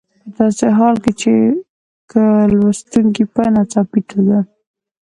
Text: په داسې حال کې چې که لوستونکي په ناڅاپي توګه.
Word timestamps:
په 0.33 0.37
داسې 0.49 0.67
حال 0.77 0.95
کې 1.03 1.11
چې 1.21 1.33
که 2.11 2.23
لوستونکي 2.59 3.23
په 3.33 3.43
ناڅاپي 3.53 4.01
توګه. 4.11 4.37